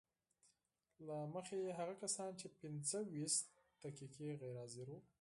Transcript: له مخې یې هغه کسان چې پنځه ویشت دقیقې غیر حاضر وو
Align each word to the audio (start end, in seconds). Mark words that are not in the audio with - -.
له 1.07 1.17
مخې 1.33 1.55
یې 1.65 1.71
هغه 1.79 1.95
کسان 2.03 2.31
چې 2.39 2.47
پنځه 2.59 2.99
ویشت 3.13 3.45
دقیقې 3.83 4.27
غیر 4.41 4.55
حاضر 4.61 4.87
وو 4.89 4.99